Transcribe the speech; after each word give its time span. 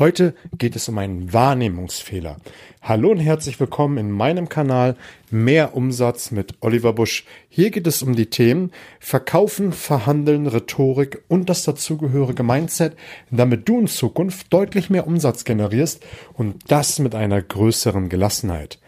Heute 0.00 0.34
geht 0.56 0.76
es 0.76 0.88
um 0.88 0.96
einen 0.96 1.30
Wahrnehmungsfehler. 1.34 2.38
Hallo 2.80 3.10
und 3.10 3.18
herzlich 3.18 3.60
willkommen 3.60 3.98
in 3.98 4.10
meinem 4.10 4.48
Kanal 4.48 4.96
Mehr 5.30 5.76
Umsatz 5.76 6.30
mit 6.30 6.54
Oliver 6.60 6.94
Busch. 6.94 7.26
Hier 7.50 7.70
geht 7.70 7.86
es 7.86 8.02
um 8.02 8.16
die 8.16 8.30
Themen 8.30 8.72
Verkaufen, 8.98 9.72
Verhandeln, 9.72 10.46
Rhetorik 10.46 11.22
und 11.28 11.50
das 11.50 11.64
dazugehörige 11.64 12.42
Mindset, 12.42 12.96
damit 13.30 13.68
du 13.68 13.78
in 13.78 13.88
Zukunft 13.88 14.50
deutlich 14.50 14.88
mehr 14.88 15.06
Umsatz 15.06 15.44
generierst 15.44 16.02
und 16.32 16.56
das 16.68 16.98
mit 16.98 17.14
einer 17.14 17.42
größeren 17.42 18.08
Gelassenheit. 18.08 18.78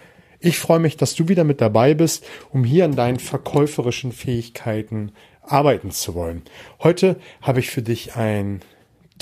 Ich 0.40 0.58
freue 0.58 0.80
mich, 0.80 0.96
dass 0.96 1.14
du 1.14 1.28
wieder 1.28 1.44
mit 1.44 1.60
dabei 1.60 1.92
bist, 1.92 2.24
um 2.48 2.64
hier 2.64 2.86
an 2.86 2.96
deinen 2.96 3.18
verkäuferischen 3.18 4.12
Fähigkeiten 4.12 5.12
arbeiten 5.42 5.90
zu 5.90 6.14
wollen. 6.14 6.40
Heute 6.82 7.16
habe 7.42 7.60
ich 7.60 7.68
für 7.68 7.82
dich 7.82 8.16
ein 8.16 8.62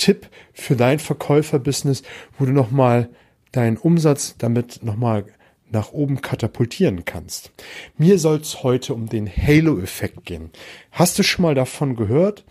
Tipp 0.01 0.27
für 0.51 0.75
dein 0.75 0.97
Verkäuferbusiness, 0.97 2.01
wo 2.39 2.45
du 2.45 2.51
nochmal 2.51 3.09
deinen 3.51 3.77
Umsatz 3.77 4.35
damit 4.39 4.83
nochmal 4.83 5.25
nach 5.69 5.93
oben 5.93 6.21
katapultieren 6.21 7.05
kannst. 7.05 7.51
Mir 7.97 8.17
soll 8.17 8.37
es 8.37 8.63
heute 8.63 8.93
um 8.93 9.07
den 9.07 9.29
Halo-Effekt 9.29 10.25
gehen. 10.25 10.49
Hast 10.91 11.17
du 11.17 11.23
schon 11.23 11.43
mal 11.43 11.55
davon 11.55 11.95
gehört? 11.95 12.43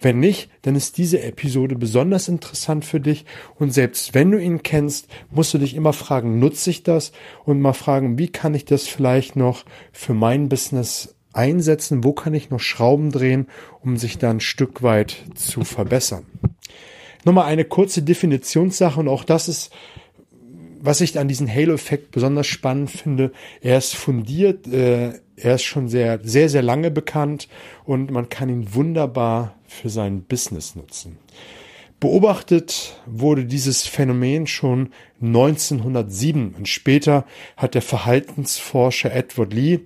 Wenn 0.00 0.20
nicht, 0.20 0.50
dann 0.62 0.74
ist 0.74 0.98
diese 0.98 1.22
Episode 1.22 1.76
besonders 1.76 2.28
interessant 2.28 2.84
für 2.84 3.00
dich 3.00 3.24
und 3.54 3.72
selbst 3.72 4.14
wenn 4.14 4.32
du 4.32 4.42
ihn 4.42 4.62
kennst, 4.64 5.08
musst 5.30 5.54
du 5.54 5.58
dich 5.58 5.74
immer 5.74 5.92
fragen, 5.92 6.38
nutze 6.40 6.70
ich 6.70 6.82
das 6.82 7.12
und 7.44 7.60
mal 7.60 7.72
fragen, 7.72 8.18
wie 8.18 8.28
kann 8.28 8.52
ich 8.54 8.64
das 8.64 8.86
vielleicht 8.88 9.36
noch 9.36 9.64
für 9.92 10.12
mein 10.12 10.48
Business 10.48 11.14
einsetzen, 11.32 12.02
wo 12.02 12.12
kann 12.12 12.34
ich 12.34 12.50
noch 12.50 12.60
Schrauben 12.60 13.12
drehen, 13.12 13.46
um 13.80 13.96
sich 13.96 14.18
da 14.18 14.30
ein 14.30 14.40
Stück 14.40 14.82
weit 14.82 15.16
zu 15.34 15.64
verbessern. 15.64 16.26
Nochmal 17.26 17.46
eine 17.46 17.64
kurze 17.64 18.02
Definitionssache 18.02 19.00
und 19.00 19.08
auch 19.08 19.24
das 19.24 19.48
ist, 19.48 19.72
was 20.80 21.00
ich 21.00 21.18
an 21.18 21.26
diesem 21.26 21.52
Halo-Effekt 21.52 22.12
besonders 22.12 22.46
spannend 22.46 22.88
finde. 22.88 23.32
Er 23.60 23.78
ist 23.78 23.96
fundiert, 23.96 24.68
äh, 24.68 25.14
er 25.34 25.56
ist 25.56 25.64
schon 25.64 25.88
sehr, 25.88 26.20
sehr, 26.22 26.48
sehr 26.48 26.62
lange 26.62 26.92
bekannt 26.92 27.48
und 27.84 28.12
man 28.12 28.28
kann 28.28 28.48
ihn 28.48 28.74
wunderbar 28.74 29.56
für 29.66 29.88
sein 29.88 30.22
Business 30.22 30.76
nutzen. 30.76 31.18
Beobachtet 31.98 33.02
wurde 33.06 33.44
dieses 33.44 33.88
Phänomen 33.88 34.46
schon 34.46 34.90
1907 35.20 36.54
und 36.56 36.68
später 36.68 37.26
hat 37.56 37.74
der 37.74 37.82
Verhaltensforscher 37.82 39.12
Edward 39.12 39.52
Lee 39.52 39.80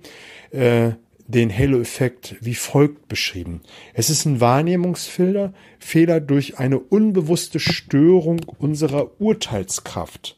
äh, 0.51 0.91
den 1.31 1.55
Halo-Effekt 1.55 2.35
wie 2.41 2.55
folgt 2.55 3.07
beschrieben. 3.07 3.61
Es 3.93 4.09
ist 4.09 4.25
ein 4.25 4.39
Wahrnehmungsfehler 4.39 5.53
Fehler 5.79 6.19
durch 6.19 6.59
eine 6.59 6.79
unbewusste 6.79 7.59
Störung 7.59 8.41
unserer 8.59 9.19
Urteilskraft, 9.19 10.37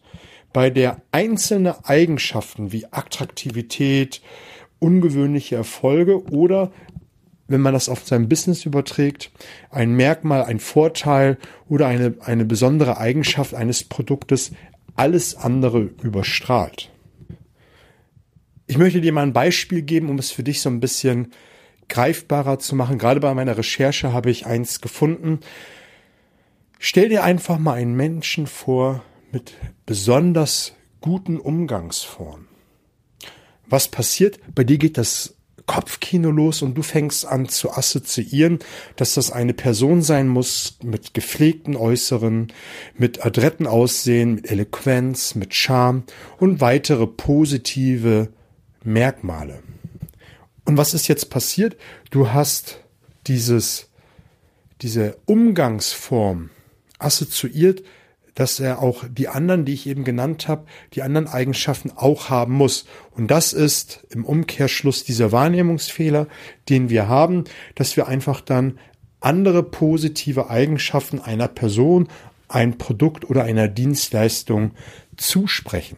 bei 0.53 0.69
der 0.69 1.01
einzelne 1.11 1.85
Eigenschaften 1.85 2.71
wie 2.71 2.85
Attraktivität, 2.91 4.21
ungewöhnliche 4.79 5.55
Erfolge 5.55 6.23
oder 6.31 6.71
wenn 7.47 7.61
man 7.61 7.73
das 7.73 7.89
auf 7.89 8.07
sein 8.07 8.29
Business 8.29 8.65
überträgt, 8.65 9.31
ein 9.69 9.93
Merkmal, 9.95 10.43
ein 10.43 10.59
Vorteil 10.59 11.37
oder 11.67 11.87
eine, 11.87 12.15
eine 12.21 12.45
besondere 12.45 12.97
Eigenschaft 12.97 13.53
eines 13.53 13.83
Produktes 13.83 14.51
alles 14.95 15.35
andere 15.35 15.89
überstrahlt. 16.01 16.92
Ich 18.73 18.79
möchte 18.79 19.01
dir 19.01 19.13
mal 19.13 19.21
ein 19.21 19.33
Beispiel 19.33 19.83
geben, 19.83 20.09
um 20.09 20.17
es 20.17 20.31
für 20.31 20.41
dich 20.41 20.59
so 20.59 20.67
ein 20.67 20.79
bisschen 20.79 21.31
greifbarer 21.89 22.57
zu 22.57 22.75
machen. 22.75 22.97
Gerade 22.97 23.19
bei 23.19 23.31
meiner 23.35 23.55
Recherche 23.55 24.13
habe 24.13 24.31
ich 24.31 24.47
eins 24.47 24.81
gefunden. 24.81 25.41
Stell 26.79 27.07
dir 27.07 27.23
einfach 27.23 27.59
mal 27.59 27.75
einen 27.75 27.93
Menschen 27.93 28.47
vor 28.47 29.03
mit 29.31 29.53
besonders 29.85 30.73
guten 31.01 31.39
Umgangsformen. 31.39 32.47
Was 33.67 33.89
passiert? 33.89 34.39
Bei 34.55 34.63
dir 34.63 34.79
geht 34.79 34.97
das 34.97 35.35
Kopfkino 35.67 36.31
los 36.31 36.63
und 36.63 36.73
du 36.73 36.81
fängst 36.81 37.27
an 37.27 37.49
zu 37.49 37.69
assoziieren, 37.69 38.57
dass 38.95 39.13
das 39.13 39.31
eine 39.31 39.53
Person 39.53 40.01
sein 40.01 40.27
muss 40.27 40.79
mit 40.81 41.13
gepflegten 41.13 41.75
Äußeren, 41.75 42.51
mit 42.97 43.23
adretten 43.23 43.67
Aussehen, 43.67 44.33
mit 44.33 44.49
Eloquenz, 44.49 45.35
mit 45.35 45.53
Charme 45.53 46.05
und 46.39 46.59
weitere 46.59 47.05
positive 47.05 48.29
Merkmale. 48.83 49.63
Und 50.65 50.77
was 50.77 50.93
ist 50.93 51.07
jetzt 51.07 51.29
passiert? 51.29 51.77
Du 52.11 52.31
hast 52.31 52.79
dieses, 53.27 53.89
diese 54.81 55.17
Umgangsform 55.25 56.49
assoziiert, 56.99 57.83
dass 58.35 58.59
er 58.59 58.81
auch 58.81 59.03
die 59.07 59.27
anderen, 59.27 59.65
die 59.65 59.73
ich 59.73 59.87
eben 59.87 60.03
genannt 60.03 60.47
habe, 60.47 60.65
die 60.93 61.03
anderen 61.03 61.27
Eigenschaften 61.27 61.91
auch 61.91 62.29
haben 62.29 62.53
muss. 62.53 62.85
Und 63.11 63.29
das 63.29 63.53
ist 63.53 64.05
im 64.09 64.25
Umkehrschluss 64.25 65.03
dieser 65.03 65.31
Wahrnehmungsfehler, 65.31 66.27
den 66.69 66.89
wir 66.89 67.07
haben, 67.07 67.43
dass 67.75 67.95
wir 67.95 68.07
einfach 68.07 68.41
dann 68.41 68.79
andere 69.19 69.63
positive 69.63 70.49
Eigenschaften 70.49 71.19
einer 71.19 71.47
Person, 71.47 72.07
ein 72.47 72.77
Produkt 72.77 73.29
oder 73.29 73.43
einer 73.43 73.67
Dienstleistung 73.67 74.71
zusprechen. 75.15 75.97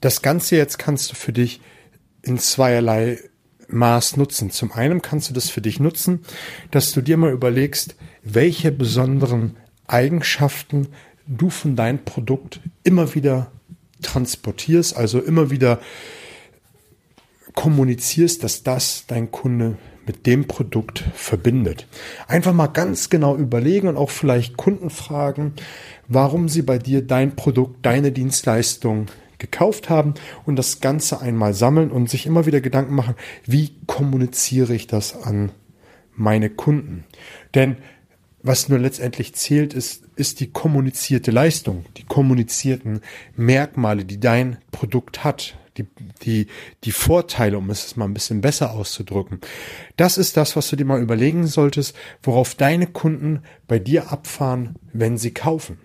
Das 0.00 0.22
Ganze 0.22 0.56
jetzt 0.56 0.78
kannst 0.78 1.10
du 1.10 1.14
für 1.14 1.32
dich 1.32 1.60
in 2.26 2.38
zweierlei 2.38 3.18
Maß 3.68 4.16
nutzen. 4.16 4.50
Zum 4.50 4.72
einen 4.72 5.02
kannst 5.02 5.30
du 5.30 5.34
das 5.34 5.50
für 5.50 5.60
dich 5.60 5.80
nutzen, 5.80 6.20
dass 6.70 6.92
du 6.92 7.00
dir 7.00 7.16
mal 7.16 7.32
überlegst, 7.32 7.96
welche 8.22 8.72
besonderen 8.72 9.56
Eigenschaften 9.86 10.88
du 11.26 11.50
von 11.50 11.76
deinem 11.76 12.04
Produkt 12.04 12.60
immer 12.84 13.14
wieder 13.14 13.50
transportierst, 14.02 14.96
also 14.96 15.20
immer 15.20 15.50
wieder 15.50 15.80
kommunizierst, 17.54 18.44
dass 18.44 18.62
das 18.62 19.04
dein 19.06 19.30
Kunde 19.30 19.78
mit 20.06 20.26
dem 20.26 20.46
Produkt 20.46 21.02
verbindet. 21.14 21.86
Einfach 22.28 22.52
mal 22.52 22.68
ganz 22.68 23.10
genau 23.10 23.36
überlegen 23.36 23.88
und 23.88 23.96
auch 23.96 24.10
vielleicht 24.10 24.56
Kunden 24.56 24.90
fragen, 24.90 25.54
warum 26.06 26.48
sie 26.48 26.62
bei 26.62 26.78
dir 26.78 27.02
dein 27.02 27.34
Produkt, 27.34 27.84
deine 27.84 28.12
Dienstleistung 28.12 29.06
gekauft 29.38 29.90
haben 29.90 30.14
und 30.44 30.56
das 30.56 30.80
Ganze 30.80 31.20
einmal 31.20 31.54
sammeln 31.54 31.90
und 31.90 32.10
sich 32.10 32.26
immer 32.26 32.46
wieder 32.46 32.60
Gedanken 32.60 32.94
machen, 32.94 33.14
wie 33.44 33.76
kommuniziere 33.86 34.74
ich 34.74 34.86
das 34.86 35.22
an 35.22 35.52
meine 36.14 36.50
Kunden? 36.50 37.04
Denn 37.54 37.76
was 38.42 38.68
nur 38.68 38.78
letztendlich 38.78 39.34
zählt, 39.34 39.74
ist, 39.74 40.04
ist 40.14 40.38
die 40.38 40.52
kommunizierte 40.52 41.32
Leistung, 41.32 41.84
die 41.96 42.04
kommunizierten 42.04 43.00
Merkmale, 43.34 44.04
die 44.04 44.20
dein 44.20 44.58
Produkt 44.70 45.24
hat, 45.24 45.58
die, 45.76 45.86
die, 46.22 46.46
die 46.84 46.92
Vorteile, 46.92 47.58
um 47.58 47.70
es 47.70 47.96
mal 47.96 48.04
ein 48.04 48.14
bisschen 48.14 48.40
besser 48.40 48.70
auszudrücken. 48.70 49.40
Das 49.96 50.16
ist 50.16 50.36
das, 50.36 50.54
was 50.54 50.68
du 50.68 50.76
dir 50.76 50.84
mal 50.84 51.02
überlegen 51.02 51.46
solltest, 51.46 51.96
worauf 52.22 52.54
deine 52.54 52.86
Kunden 52.86 53.42
bei 53.66 53.78
dir 53.78 54.12
abfahren, 54.12 54.76
wenn 54.92 55.18
sie 55.18 55.32
kaufen. 55.32 55.78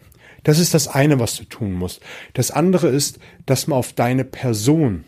Das 0.44 0.60
ist 0.60 0.74
das 0.74 0.88
eine, 0.88 1.20
was 1.20 1.36
du 1.36 1.44
tun 1.44 1.74
musst. 1.74 2.02
Das 2.34 2.52
andere 2.52 2.88
ist, 2.90 3.20
dass 3.46 3.68
man 3.68 3.78
auf 3.78 3.94
deine 3.94 4.24
Person 4.24 5.06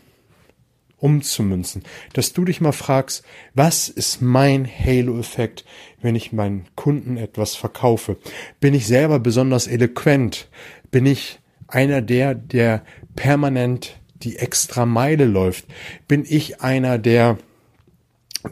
umzumünzen, 1.04 1.82
dass 2.14 2.32
du 2.32 2.46
dich 2.46 2.62
mal 2.62 2.72
fragst, 2.72 3.24
was 3.52 3.90
ist 3.90 4.22
mein 4.22 4.66
Halo-Effekt, 4.66 5.66
wenn 6.00 6.14
ich 6.14 6.32
meinen 6.32 6.64
Kunden 6.76 7.18
etwas 7.18 7.56
verkaufe? 7.56 8.16
Bin 8.58 8.72
ich 8.72 8.86
selber 8.86 9.18
besonders 9.18 9.66
eloquent? 9.66 10.48
Bin 10.90 11.04
ich 11.04 11.40
einer 11.68 12.00
der, 12.00 12.34
der 12.34 12.84
permanent 13.16 13.98
die 14.22 14.36
extra 14.36 14.86
Meile 14.86 15.26
läuft? 15.26 15.66
Bin 16.08 16.24
ich 16.26 16.62
einer, 16.62 16.98
der 16.98 17.36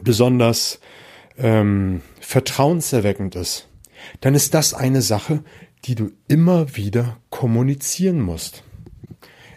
besonders 0.03 0.79
ähm, 1.37 2.01
vertrauenserweckend 2.19 3.35
ist? 3.35 3.67
Dann 4.21 4.35
ist 4.35 4.53
das 4.53 4.73
eine 4.75 5.01
Sache, 5.01 5.43
die 5.85 5.95
du 5.95 6.11
immer 6.27 6.75
wieder 6.75 7.17
kommunizieren 7.29 8.21
musst. 8.21 8.63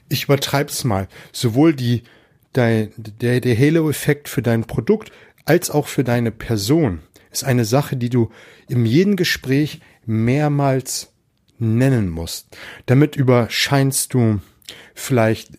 Ich 0.08 0.24
übertreib's 0.24 0.84
mal. 0.84 1.08
Sowohl 1.32 1.74
die, 1.74 2.02
der, 2.54 2.88
der, 2.96 3.40
der 3.40 3.58
Halo-Effekt 3.58 4.28
für 4.28 4.42
dein 4.42 4.64
Produkt 4.64 5.12
als 5.44 5.70
auch 5.70 5.86
für 5.86 6.04
deine 6.04 6.30
Person 6.30 7.00
ist 7.30 7.44
eine 7.44 7.64
Sache, 7.64 7.96
die 7.96 8.08
du 8.08 8.30
in 8.68 8.86
jedem 8.86 9.16
Gespräch 9.16 9.80
mehrmals 10.06 11.12
nennen 11.58 12.08
musst. 12.08 12.56
Damit 12.86 13.16
überscheinst 13.16 14.14
du 14.14 14.40
vielleicht 14.94 15.50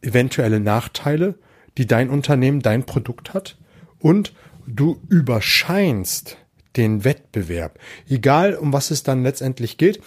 eventuelle 0.00 0.60
Nachteile, 0.60 1.38
die 1.76 1.86
dein 1.86 2.10
Unternehmen, 2.10 2.60
dein 2.60 2.84
Produkt 2.84 3.34
hat 3.34 3.58
und 3.98 4.32
du 4.66 5.00
überscheinst 5.08 6.38
den 6.76 7.04
Wettbewerb. 7.04 7.78
Egal, 8.08 8.54
um 8.54 8.72
was 8.72 8.90
es 8.90 9.02
dann 9.02 9.22
letztendlich 9.22 9.78
geht, 9.78 10.00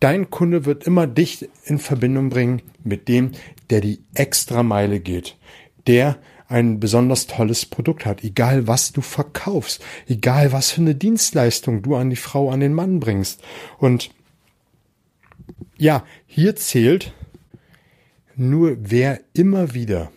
dein 0.00 0.30
Kunde 0.30 0.64
wird 0.64 0.84
immer 0.84 1.06
dich 1.06 1.48
in 1.64 1.78
Verbindung 1.78 2.28
bringen 2.28 2.62
mit 2.84 3.08
dem, 3.08 3.32
der 3.70 3.80
die 3.80 4.00
extra 4.14 4.62
Meile 4.62 5.00
geht, 5.00 5.36
der 5.86 6.18
ein 6.48 6.80
besonders 6.80 7.26
tolles 7.26 7.66
Produkt 7.66 8.06
hat, 8.06 8.24
egal 8.24 8.66
was 8.66 8.92
du 8.92 9.02
verkaufst, 9.02 9.84
egal 10.06 10.52
was 10.52 10.70
für 10.70 10.80
eine 10.80 10.94
Dienstleistung 10.94 11.82
du 11.82 11.94
an 11.94 12.10
die 12.10 12.16
Frau, 12.16 12.50
an 12.50 12.60
den 12.60 12.72
Mann 12.72 13.00
bringst. 13.00 13.42
Und 13.78 14.10
Ja, 15.76 16.04
hier 16.26 16.56
zählt 16.56 17.12
nur 18.34 18.76
wer 18.80 19.20
immer 19.32 19.74
wieder 19.74 20.10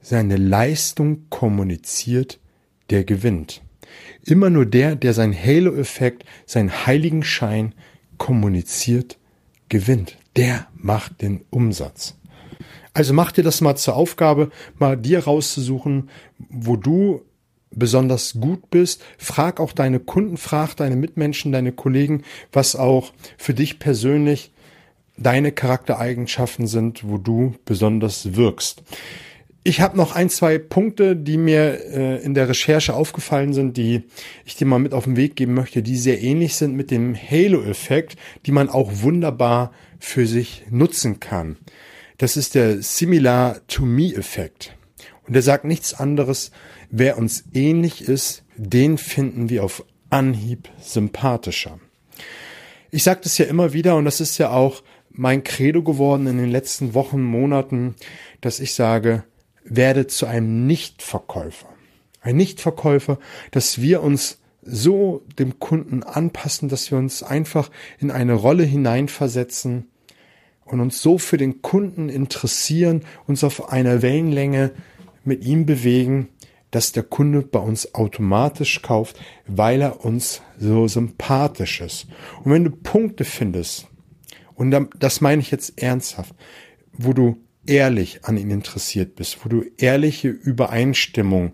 seine 0.00 0.36
Leistung 0.36 1.28
kommuniziert, 1.30 2.40
der 2.90 3.04
gewinnt. 3.04 3.62
Immer 4.24 4.50
nur 4.50 4.66
der, 4.66 4.96
der 4.96 5.14
seinen 5.14 5.34
Halo-Effekt, 5.34 6.24
seinen 6.46 6.86
Heiligenschein 6.86 7.74
kommuniziert, 8.16 9.18
gewinnt. 9.68 10.16
Der 10.36 10.66
macht 10.74 11.22
den 11.22 11.42
Umsatz. 11.50 12.14
Also 12.94 13.14
mach 13.14 13.32
dir 13.32 13.44
das 13.44 13.60
mal 13.60 13.76
zur 13.76 13.96
Aufgabe, 13.96 14.50
mal 14.78 14.96
dir 14.96 15.20
rauszusuchen, 15.20 16.10
wo 16.48 16.76
du 16.76 17.22
besonders 17.70 18.34
gut 18.40 18.70
bist. 18.70 19.04
Frag 19.18 19.60
auch 19.60 19.72
deine 19.72 20.00
Kunden, 20.00 20.36
frag 20.36 20.74
deine 20.74 20.96
Mitmenschen, 20.96 21.52
deine 21.52 21.72
Kollegen, 21.72 22.22
was 22.52 22.76
auch 22.76 23.12
für 23.36 23.54
dich 23.54 23.78
persönlich 23.78 24.52
deine 25.16 25.52
Charaktereigenschaften 25.52 26.66
sind, 26.66 27.08
wo 27.08 27.18
du 27.18 27.54
besonders 27.64 28.36
wirkst. 28.36 28.82
Ich 29.64 29.80
habe 29.80 29.96
noch 29.96 30.14
ein, 30.14 30.30
zwei 30.30 30.58
Punkte, 30.58 31.16
die 31.16 31.36
mir 31.36 31.84
äh, 31.92 32.22
in 32.22 32.34
der 32.34 32.48
Recherche 32.48 32.94
aufgefallen 32.94 33.52
sind, 33.52 33.76
die 33.76 34.04
ich 34.44 34.56
dir 34.56 34.66
mal 34.66 34.78
mit 34.78 34.94
auf 34.94 35.04
den 35.04 35.16
Weg 35.16 35.36
geben 35.36 35.54
möchte, 35.54 35.82
die 35.82 35.96
sehr 35.96 36.22
ähnlich 36.22 36.54
sind 36.54 36.74
mit 36.74 36.90
dem 36.90 37.14
Halo-Effekt, 37.14 38.16
die 38.46 38.52
man 38.52 38.68
auch 38.68 39.02
wunderbar 39.02 39.72
für 39.98 40.26
sich 40.26 40.64
nutzen 40.70 41.20
kann. 41.20 41.56
Das 42.16 42.36
ist 42.36 42.54
der 42.54 42.82
Similar-to-Me-Effekt. 42.82 44.74
Und 45.26 45.34
der 45.34 45.42
sagt 45.42 45.64
nichts 45.64 45.92
anderes, 45.92 46.50
wer 46.90 47.18
uns 47.18 47.44
ähnlich 47.52 48.02
ist, 48.02 48.44
den 48.56 48.96
finden 48.96 49.50
wir 49.50 49.64
auf 49.64 49.84
Anhieb 50.08 50.70
sympathischer. 50.80 51.78
Ich 52.90 53.02
sage 53.02 53.20
das 53.22 53.36
ja 53.36 53.44
immer 53.44 53.74
wieder 53.74 53.96
und 53.96 54.06
das 54.06 54.20
ist 54.20 54.38
ja 54.38 54.50
auch 54.50 54.82
mein 55.10 55.44
Credo 55.44 55.82
geworden 55.82 56.26
in 56.26 56.38
den 56.38 56.50
letzten 56.50 56.94
Wochen, 56.94 57.22
Monaten, 57.22 57.96
dass 58.40 58.60
ich 58.60 58.72
sage, 58.72 59.24
werde 59.68 60.06
zu 60.06 60.26
einem 60.26 60.66
Nichtverkäufer. 60.66 61.68
Ein 62.20 62.36
Nichtverkäufer, 62.36 63.18
dass 63.50 63.80
wir 63.80 64.02
uns 64.02 64.38
so 64.62 65.24
dem 65.38 65.58
Kunden 65.58 66.02
anpassen, 66.02 66.68
dass 66.68 66.90
wir 66.90 66.98
uns 66.98 67.22
einfach 67.22 67.70
in 67.98 68.10
eine 68.10 68.34
Rolle 68.34 68.64
hineinversetzen 68.64 69.88
und 70.64 70.80
uns 70.80 71.00
so 71.00 71.18
für 71.18 71.36
den 71.36 71.62
Kunden 71.62 72.08
interessieren, 72.08 73.02
uns 73.26 73.44
auf 73.44 73.72
einer 73.72 74.02
Wellenlänge 74.02 74.72
mit 75.24 75.44
ihm 75.44 75.64
bewegen, 75.64 76.28
dass 76.70 76.92
der 76.92 77.02
Kunde 77.02 77.42
bei 77.42 77.60
uns 77.60 77.94
automatisch 77.94 78.82
kauft, 78.82 79.18
weil 79.46 79.80
er 79.80 80.04
uns 80.04 80.42
so 80.58 80.86
sympathisch 80.86 81.80
ist. 81.80 82.08
Und 82.44 82.52
wenn 82.52 82.64
du 82.64 82.70
Punkte 82.70 83.24
findest, 83.24 83.86
und 84.54 84.74
das 84.98 85.20
meine 85.20 85.40
ich 85.40 85.50
jetzt 85.50 85.80
ernsthaft, 85.80 86.34
wo 86.92 87.12
du 87.12 87.38
ehrlich 87.68 88.24
an 88.24 88.36
ihn 88.36 88.50
interessiert 88.50 89.16
bist, 89.16 89.44
wo 89.44 89.48
du 89.48 89.64
ehrliche 89.76 90.28
Übereinstimmung 90.28 91.52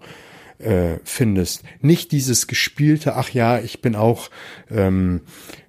äh, 0.58 0.98
findest. 1.04 1.64
Nicht 1.80 2.12
dieses 2.12 2.46
gespielte, 2.46 3.16
ach 3.16 3.30
ja, 3.30 3.58
ich 3.58 3.82
bin 3.82 3.96
auch 3.96 4.30
ähm, 4.70 5.22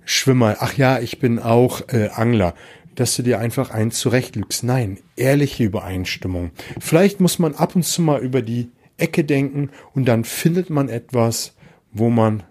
Schwimmer, 0.06 0.58
ach 0.60 0.78
ja, 0.78 1.00
ich 1.00 1.20
bin 1.20 1.40
auch 1.40 1.82
äh, 1.90 2.10
Angler, 2.14 2.54
dass 2.94 3.16
du 3.16 3.24
dir 3.24 3.40
einfach 3.40 3.72
einen 3.72 3.92
zurechtlügst. 3.92 4.64
Nein, 4.64 5.00
ehrliche 5.16 5.64
Übereinstimmung. 5.64 6.52
Vielleicht 6.80 7.20
muss 7.20 7.40
man 7.40 7.56
ab 7.56 7.76
und 7.76 7.84
zu 7.84 8.02
mal 8.02 8.22
über 8.22 8.42
die 8.42 8.70
Ecke 8.98 9.24
denken 9.24 9.72
und 9.94 10.06
dann 10.06 10.24
findet 10.24 10.70
man 10.70 10.88
etwas, 10.88 11.56
wo 11.92 12.10
man 12.10 12.44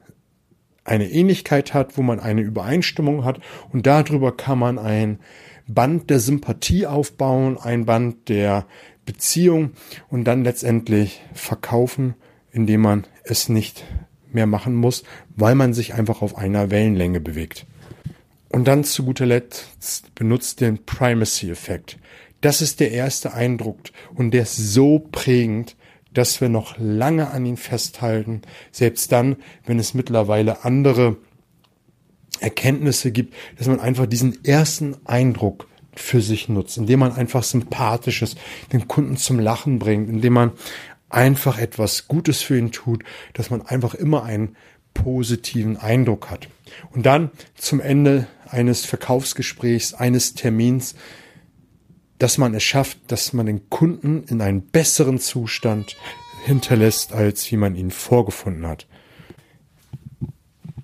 eine 0.85 1.11
Ähnlichkeit 1.11 1.75
hat, 1.75 1.97
wo 1.97 2.03
man 2.03 2.21
eine 2.21 2.43
Übereinstimmung 2.43 3.25
hat 3.25 3.41
und 3.73 3.87
darüber 3.87 4.37
kann 4.37 4.59
man 4.59 4.79
ein 4.79 5.19
Band 5.67 6.11
der 6.11 6.21
Sympathie 6.21 6.87
aufbauen, 6.87 7.57
ein 7.59 7.87
Band 7.87 8.29
der 8.29 8.67
Beziehung 9.07 9.73
und 10.09 10.25
dann 10.25 10.45
letztendlich 10.45 11.23
verkaufen, 11.33 12.15
indem 12.53 12.83
man 12.83 13.07
es 13.25 13.49
nicht 13.49 13.85
mehr 14.33 14.47
machen 14.47 14.75
muss, 14.75 15.05
weil 15.37 15.55
man 15.55 15.73
sich 15.73 15.95
einfach 15.95 16.23
auf 16.23 16.37
einer 16.37 16.71
Wellenlänge 16.71 17.21
bewegt. 17.21 17.67
Und 18.51 18.69
dann 18.69 18.85
zu 18.85 19.05
guter 19.05 19.27
Letzt 19.27 20.15
benutzt 20.15 20.61
den 20.61 20.85
Primacy-Effekt. 20.85 21.99
Das 22.41 22.61
ist 22.61 22.81
der 22.81 22.93
erste 22.93 23.33
Eindruck 23.33 23.79
und 24.15 24.33
der 24.33 24.43
ist 24.43 24.57
so 24.57 24.99
prägend, 25.11 25.77
dass 26.15 26.41
wir 26.41 26.49
noch 26.49 26.77
lange 26.79 27.31
an 27.31 27.45
ihn 27.45 27.57
festhalten, 27.57 28.43
selbst 28.73 29.13
dann, 29.13 29.37
wenn 29.67 29.79
es 29.79 29.95
mittlerweile 29.95 30.65
andere 30.65 31.17
Erkenntnisse 32.41 33.13
gibt, 33.13 33.35
dass 33.59 33.69
man 33.69 33.81
einfach 33.81 34.07
diesen 34.07 34.45
ersten 34.45 34.97
Eindruck 35.05 35.69
für 35.95 36.21
sich 36.21 36.49
nutzt, 36.49 36.77
indem 36.77 37.01
man 37.01 37.13
einfach 37.13 37.43
sympathisches 37.43 38.37
den 38.73 38.89
Kunden 38.89 39.17
zum 39.17 39.39
Lachen 39.39 39.79
bringt, 39.79 40.09
indem 40.09 40.33
man 40.33 40.53
einfach 41.09 41.59
etwas 41.59 42.09
Gutes 42.09 42.43
für 42.43 42.59
ihn 42.59 42.73
tut, 42.73 43.05
dass 43.35 43.51
man 43.51 43.63
einfach 43.63 43.95
immer 43.95 44.25
einen 44.25 44.57
positiven 44.95 45.77
Eindruck 45.77 46.31
hat. 46.31 46.49
Und 46.93 47.07
dann 47.07 47.31
zum 47.57 47.81
Ende 47.81 48.27
eines 48.49 48.85
Verkaufsgesprächs, 48.85 49.95
eines 49.95 50.35
Termins, 50.35 50.95
dass 52.19 52.39
man 52.39 52.55
es 52.55 52.63
schafft, 52.63 52.99
dass 53.09 53.33
man 53.33 53.47
den 53.47 53.69
Kunden 53.71 54.25
in 54.25 54.41
einen 54.41 54.63
besseren 54.63 55.19
Zustand 55.19 55.97
hinterlässt, 56.45 57.13
als 57.13 57.51
wie 57.51 57.57
man 57.57 57.75
ihn 57.75 57.91
vorgefunden 57.91 58.67
hat. 58.67 58.87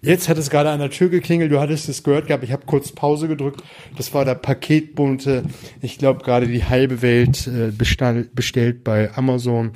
Jetzt 0.03 0.31
hat 0.31 0.39
es 0.39 0.49
gerade 0.49 0.71
an 0.71 0.81
der 0.81 0.89
Tür 0.91 1.11
geklingelt, 1.11 1.53
du 1.53 1.61
hattest 1.61 1.89
es 1.91 2.03
gehört 2.03 2.27
gehabt, 2.27 2.43
ich 2.43 2.53
habe 2.53 2.65
kurz 2.65 2.91
Pause 2.91 3.29
gedrückt. 3.29 3.63
Das 3.99 4.15
war 4.15 4.25
der 4.25 4.35
Paketbunte. 4.35 5.45
Ich 5.83 5.99
glaube 5.99 6.25
gerade 6.25 6.47
die 6.47 6.65
halbe 6.65 7.03
Welt 7.03 7.47
äh, 7.47 7.71
bestellt, 7.71 8.83
bei 8.83 9.15
Amazon. 9.15 9.73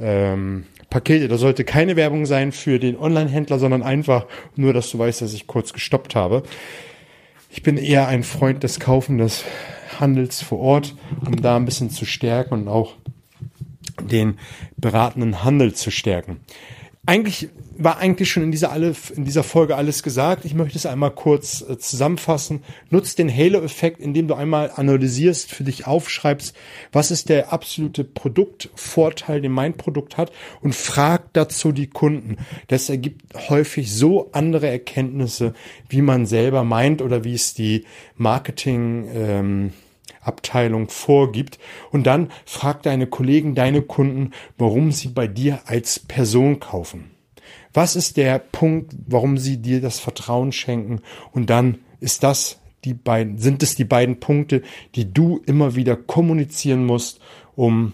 Ähm, 0.00 0.64
Pakete, 0.90 1.28
da 1.28 1.38
sollte 1.38 1.62
keine 1.62 1.94
Werbung 1.94 2.26
sein 2.26 2.50
für 2.50 2.80
den 2.80 2.98
Online-Händler, 2.98 3.60
sondern 3.60 3.84
einfach 3.84 4.26
nur, 4.56 4.72
dass 4.72 4.90
du 4.90 4.98
weißt, 4.98 5.22
dass 5.22 5.32
ich 5.32 5.46
kurz 5.46 5.72
gestoppt 5.72 6.16
habe. 6.16 6.42
Ich 7.48 7.62
bin 7.62 7.76
eher 7.76 8.08
ein 8.08 8.24
Freund 8.24 8.64
des 8.64 8.80
Kaufen 8.80 9.18
des 9.18 9.44
Handels 10.02 10.42
vor 10.42 10.58
Ort, 10.58 10.94
um 11.24 11.40
da 11.40 11.56
ein 11.56 11.64
bisschen 11.64 11.88
zu 11.88 12.04
stärken 12.04 12.52
und 12.54 12.68
auch 12.68 12.96
den 14.10 14.38
beratenden 14.76 15.44
Handel 15.44 15.72
zu 15.72 15.90
stärken. 15.90 16.40
Eigentlich 17.04 17.48
war 17.76 17.98
eigentlich 17.98 18.30
schon 18.30 18.44
in 18.44 18.52
dieser, 18.52 18.70
alle, 18.70 18.94
in 19.16 19.24
dieser 19.24 19.42
Folge 19.42 19.76
alles 19.76 20.04
gesagt. 20.04 20.44
Ich 20.44 20.54
möchte 20.54 20.78
es 20.78 20.86
einmal 20.86 21.10
kurz 21.10 21.60
äh, 21.62 21.76
zusammenfassen. 21.76 22.62
Nutzt 22.90 23.18
den 23.18 23.34
Halo-Effekt, 23.34 24.00
indem 24.00 24.28
du 24.28 24.34
einmal 24.34 24.70
analysierst, 24.76 25.50
für 25.50 25.64
dich 25.64 25.86
aufschreibst, 25.86 26.54
was 26.92 27.10
ist 27.10 27.28
der 27.28 27.52
absolute 27.52 28.04
Produktvorteil, 28.04 29.40
den 29.40 29.50
mein 29.50 29.76
Produkt 29.76 30.16
hat 30.16 30.30
und 30.60 30.76
frag 30.76 31.32
dazu 31.32 31.72
die 31.72 31.88
Kunden. 31.88 32.36
Das 32.68 32.88
ergibt 32.88 33.34
häufig 33.48 33.92
so 33.92 34.30
andere 34.30 34.68
Erkenntnisse, 34.68 35.54
wie 35.88 36.02
man 36.02 36.26
selber 36.26 36.62
meint 36.62 37.02
oder 37.02 37.24
wie 37.24 37.34
es 37.34 37.54
die 37.54 37.84
Marketing, 38.16 39.08
ähm, 39.12 39.72
Abteilung 40.22 40.88
vorgibt. 40.88 41.58
Und 41.90 42.06
dann 42.06 42.30
frag 42.46 42.82
deine 42.82 43.06
Kollegen, 43.06 43.54
deine 43.54 43.82
Kunden, 43.82 44.30
warum 44.56 44.92
sie 44.92 45.08
bei 45.08 45.26
dir 45.26 45.60
als 45.66 45.98
Person 45.98 46.60
kaufen. 46.60 47.10
Was 47.74 47.96
ist 47.96 48.16
der 48.16 48.38
Punkt, 48.38 48.94
warum 49.06 49.38
sie 49.38 49.56
dir 49.56 49.80
das 49.80 49.98
Vertrauen 49.98 50.52
schenken? 50.52 51.00
Und 51.32 51.50
dann 51.50 51.78
ist 52.00 52.22
das 52.22 52.58
die 52.84 52.94
beiden, 52.94 53.38
sind 53.38 53.62
es 53.62 53.74
die 53.74 53.84
beiden 53.84 54.20
Punkte, 54.20 54.62
die 54.94 55.12
du 55.12 55.40
immer 55.46 55.74
wieder 55.76 55.96
kommunizieren 55.96 56.84
musst, 56.84 57.20
um 57.54 57.92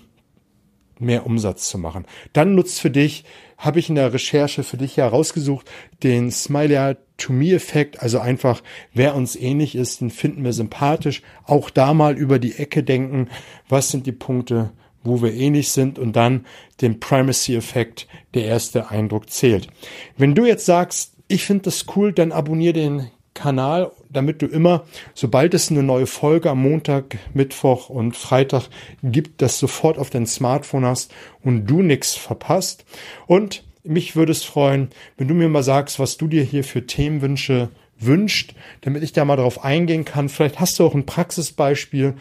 mehr 1.01 1.27
Umsatz 1.27 1.69
zu 1.69 1.79
machen. 1.79 2.07
Dann 2.33 2.55
nutzt 2.55 2.81
für 2.81 2.91
dich, 2.91 3.25
habe 3.57 3.81
ich 3.81 3.89
in 3.89 3.97
der 3.97 4.13
Recherche 4.13 4.63
für 4.63 4.77
dich 4.77 4.97
herausgesucht, 4.97 5.69
den 6.03 6.31
Smiley 6.31 6.97
to 7.17 7.33
me 7.33 7.53
Effekt, 7.53 8.01
also 8.03 8.21
einfach, 8.21 8.63
wer 8.95 9.15
uns 9.15 9.35
ähnlich 9.35 9.75
ist, 9.75 10.01
den 10.01 10.11
finden 10.11 10.45
wir 10.45 10.53
sympathisch. 10.53 11.23
Auch 11.45 11.69
da 11.71 11.93
mal 11.93 12.17
über 12.17 12.39
die 12.39 12.55
Ecke 12.55 12.85
denken, 12.85 13.29
was 13.69 13.91
sind 13.91 14.07
die 14.07 14.13
Punkte, 14.13 14.71
wo 15.03 15.23
wir 15.23 15.35
ähnlich 15.35 15.71
sind 15.71 15.99
und 15.99 16.15
dann 16.15 16.47
den 16.81 17.01
Primacy-Effekt, 17.01 18.07
der 18.35 18.45
erste 18.45 18.91
Eindruck 18.91 19.31
zählt. 19.31 19.69
Wenn 20.17 20.35
du 20.35 20.47
jetzt 20.47 20.67
sagst, 20.67 21.15
ich 21.27 21.45
finde 21.45 21.65
das 21.65 21.87
cool, 21.97 22.13
dann 22.13 22.33
abonniere 22.33 22.73
den 22.75 23.11
Kanal, 23.39 23.93
damit 24.11 24.43
du 24.43 24.47
immer, 24.47 24.85
sobald 25.15 25.55
es 25.55 25.71
eine 25.71 25.85
neue 25.85 26.07
Folge 26.07 26.51
am 26.51 26.61
Montag, 26.61 27.19
Mittwoch 27.35 27.89
und 27.89 28.17
Freitag 28.17 28.65
gibt, 29.05 29.41
das 29.43 29.61
sofort 29.61 29.97
auf 29.97 30.11
dein 30.11 30.27
Smartphone 30.27 30.85
hast 30.85 31.15
und 31.45 31.67
du 31.67 31.83
nichts 31.83 32.17
verpasst. 32.17 32.85
Und 33.29 33.63
mich 33.85 34.17
würde 34.17 34.33
es 34.33 34.43
freuen, 34.43 34.91
wenn 35.17 35.29
du 35.29 35.35
mir 35.35 35.49
mal 35.49 35.63
sagst, 35.63 36.01
was 36.01 36.17
du 36.17 36.27
dir 36.27 36.43
hier 36.43 36.65
für 36.65 36.85
Themenwünsche 36.85 37.69
wünscht, 38.01 38.55
damit 38.81 39.05
ich 39.05 39.13
da 39.13 39.25
mal 39.25 39.37
drauf 39.37 39.65
eingehen 39.65 40.05
kann. 40.05 40.29
Vielleicht 40.29 40.59
hast 40.59 40.79
du 40.79 40.85
auch 40.85 40.95
ein 40.95 41.07
Praxisbeispiel, 41.07 42.15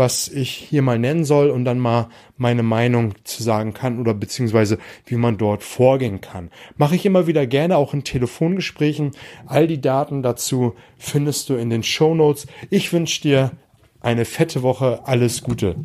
was 0.00 0.28
ich 0.28 0.50
hier 0.50 0.80
mal 0.80 0.98
nennen 0.98 1.26
soll 1.26 1.50
und 1.50 1.66
dann 1.66 1.78
mal 1.78 2.08
meine 2.38 2.62
Meinung 2.62 3.12
zu 3.24 3.42
sagen 3.42 3.74
kann 3.74 4.00
oder 4.00 4.14
beziehungsweise 4.14 4.78
wie 5.04 5.16
man 5.16 5.36
dort 5.36 5.62
vorgehen 5.62 6.22
kann. 6.22 6.50
Mache 6.78 6.94
ich 6.94 7.04
immer 7.04 7.26
wieder 7.26 7.46
gerne 7.46 7.76
auch 7.76 7.92
in 7.92 8.02
Telefongesprächen. 8.02 9.10
All 9.44 9.66
die 9.66 9.82
Daten 9.82 10.22
dazu 10.22 10.74
findest 10.96 11.50
du 11.50 11.54
in 11.56 11.68
den 11.68 11.82
Show 11.82 12.14
Notes. 12.14 12.46
Ich 12.70 12.94
wünsche 12.94 13.20
dir 13.20 13.50
eine 14.00 14.24
fette 14.24 14.62
Woche. 14.62 15.00
Alles 15.04 15.42
Gute. 15.42 15.76